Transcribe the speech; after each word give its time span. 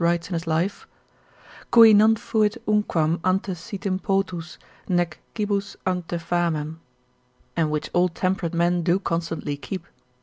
writes 0.01 0.29
in 0.29 0.33
his 0.33 0.47
life, 0.47 0.87
———cui 1.69 1.93
non 1.93 2.15
fuit 2.15 2.57
unquam 2.67 3.19
Ante 3.23 3.51
sitim 3.51 3.99
potus, 4.01 4.57
nec 4.89 5.19
cibus 5.37 5.75
ante 5.85 6.17
famem, 6.17 6.79
and 7.55 7.69
which 7.69 7.91
all 7.93 8.09
temperate 8.09 8.55
men 8.55 8.81
do 8.81 8.97
constantly 8.97 9.55
keep. 9.55 9.85